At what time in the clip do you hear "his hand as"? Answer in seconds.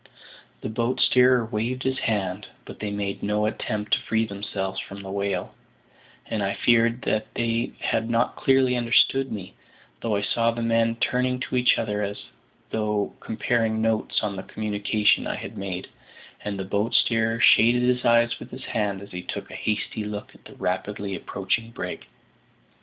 18.49-19.11